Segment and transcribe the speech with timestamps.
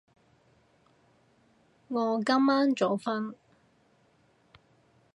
[1.89, 3.35] 我今晚早瞓